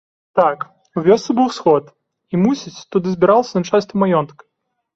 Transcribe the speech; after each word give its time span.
Так, 0.37 0.63
у 1.01 1.03
вёсцы 1.07 1.35
быў 1.41 1.51
сход 1.59 1.93
і, 1.93 2.35
мусіць, 2.47 2.75
туды 2.95 3.07
збіралася 3.19 3.53
начальства 3.65 3.95
маёнтка. 4.05 4.43